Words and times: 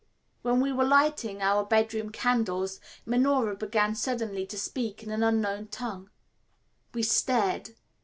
When 0.41 0.61
we 0.61 0.71
were 0.73 0.83
lighting 0.83 1.43
our 1.43 1.63
bedroom 1.63 2.09
candles 2.09 2.79
Minora 3.05 3.55
began 3.55 3.93
suddenly 3.93 4.47
to 4.47 4.57
speak 4.57 5.03
in 5.03 5.11
an 5.11 5.21
unknown 5.21 5.67
tongue. 5.67 6.09
We 6.91 7.03
stared. 7.03 7.75